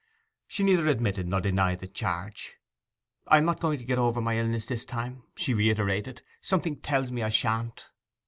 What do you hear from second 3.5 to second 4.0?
going to get